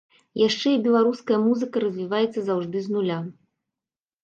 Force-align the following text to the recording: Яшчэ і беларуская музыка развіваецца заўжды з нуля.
Яшчэ 0.47 0.71
і 0.75 0.79
беларуская 0.87 1.37
музыка 1.43 1.75
развіваецца 1.85 2.39
заўжды 2.49 2.85
з 2.89 2.99
нуля. 2.99 3.21